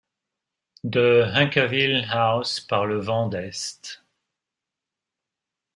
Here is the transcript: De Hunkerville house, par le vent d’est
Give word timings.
De 0.83 1.25
Hunkerville 1.31 2.07
house, 2.09 2.59
par 2.59 2.87
le 2.87 2.97
vent 2.99 3.27
d’est 3.29 4.01